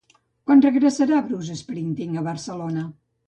[0.51, 2.87] Quan regressarà Bruce Springsteen a Barcelona?